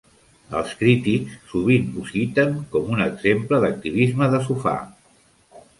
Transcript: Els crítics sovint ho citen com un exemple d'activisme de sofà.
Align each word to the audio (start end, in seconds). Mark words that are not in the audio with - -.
Els 0.59 0.71
crítics 0.79 1.35
sovint 1.51 1.85
ho 1.99 2.07
citen 2.13 2.57
com 2.73 2.91
un 2.97 3.07
exemple 3.09 3.61
d'activisme 3.67 4.35
de 4.35 4.43
sofà. 4.49 4.77